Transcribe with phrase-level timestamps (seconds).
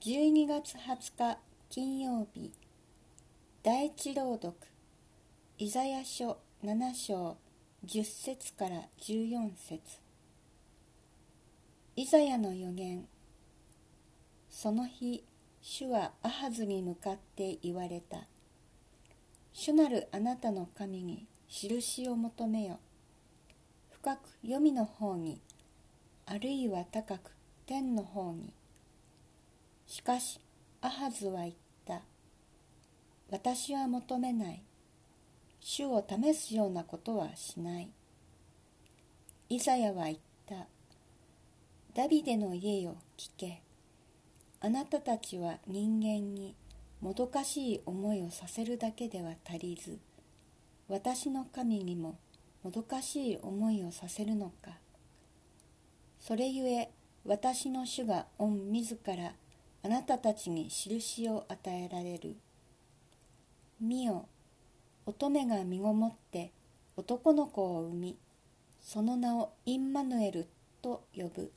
[0.00, 2.52] 12月20日金曜日
[3.64, 4.54] 第一朗読
[5.58, 7.36] イザヤ書7章
[7.84, 9.80] 10節から14節。
[11.96, 13.08] イザヤの予言
[14.48, 15.24] その日
[15.60, 18.18] 主はアハズに向かって言われた。
[19.52, 22.78] 主なるあなたの神に印を求めよ。
[23.90, 25.40] 深く黄泉の方に
[26.24, 27.32] あるいは高く
[27.66, 28.52] 天の方に
[29.88, 30.38] しかし
[30.82, 31.54] アハズは言っ
[31.86, 32.02] た。
[33.30, 34.62] 私は求めない。
[35.60, 37.90] 主を試すようなことはしない。
[39.48, 40.66] イザヤは言った。
[41.94, 43.62] ダビデの家よ聞け。
[44.60, 46.54] あなたたちは人間に
[47.00, 49.98] もどかしい思いをさせるだけでは足りず。
[50.86, 52.18] 私の神にも
[52.62, 54.72] もどかしい思いをさせるのか。
[56.20, 56.90] それゆえ
[57.24, 59.32] 私の主が御自ら
[59.88, 62.36] あなたたちに印を与えられる。
[63.80, 64.28] 見よ、
[65.06, 66.52] 乙女が身ごもって
[66.94, 68.18] 男の子を産み、
[68.82, 70.46] その名をインマヌエル
[70.82, 71.50] と呼ぶ。